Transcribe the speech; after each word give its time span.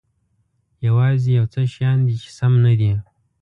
یوازې 0.87 1.29
یو 1.37 1.45
څه 1.53 1.61
شیان 1.73 1.99
دي 2.07 2.15
چې 2.21 2.29
سم 2.37 2.53
نه 2.65 2.73
دي. 2.79 2.91